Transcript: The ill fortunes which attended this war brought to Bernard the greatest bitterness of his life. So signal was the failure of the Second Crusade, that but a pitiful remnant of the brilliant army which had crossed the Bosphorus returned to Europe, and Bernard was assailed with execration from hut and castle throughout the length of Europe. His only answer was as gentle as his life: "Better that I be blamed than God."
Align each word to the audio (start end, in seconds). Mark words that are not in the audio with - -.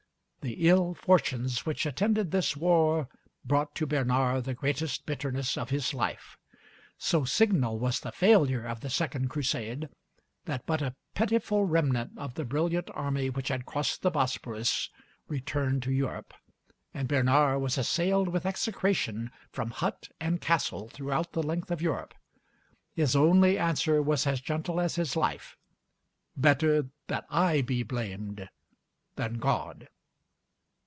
The 0.43 0.67
ill 0.67 0.95
fortunes 0.95 1.67
which 1.67 1.85
attended 1.85 2.31
this 2.31 2.57
war 2.57 3.07
brought 3.45 3.75
to 3.75 3.85
Bernard 3.85 4.45
the 4.45 4.55
greatest 4.55 5.05
bitterness 5.05 5.55
of 5.55 5.69
his 5.69 5.93
life. 5.93 6.35
So 6.97 7.25
signal 7.25 7.77
was 7.77 7.99
the 7.99 8.11
failure 8.11 8.65
of 8.65 8.79
the 8.79 8.89
Second 8.89 9.27
Crusade, 9.29 9.87
that 10.45 10.65
but 10.65 10.81
a 10.81 10.95
pitiful 11.13 11.65
remnant 11.65 12.17
of 12.17 12.33
the 12.33 12.43
brilliant 12.43 12.89
army 12.95 13.29
which 13.29 13.49
had 13.49 13.67
crossed 13.67 14.01
the 14.01 14.09
Bosphorus 14.09 14.89
returned 15.27 15.83
to 15.83 15.91
Europe, 15.91 16.33
and 16.91 17.07
Bernard 17.07 17.61
was 17.61 17.77
assailed 17.77 18.27
with 18.29 18.47
execration 18.47 19.29
from 19.51 19.69
hut 19.69 20.09
and 20.19 20.41
castle 20.41 20.89
throughout 20.89 21.33
the 21.33 21.43
length 21.43 21.69
of 21.69 21.83
Europe. 21.83 22.15
His 22.95 23.15
only 23.15 23.59
answer 23.59 24.01
was 24.01 24.25
as 24.25 24.41
gentle 24.41 24.79
as 24.81 24.95
his 24.95 25.15
life: 25.15 25.55
"Better 26.35 26.87
that 27.05 27.27
I 27.29 27.61
be 27.61 27.83
blamed 27.83 28.49
than 29.17 29.35
God." 29.37 29.87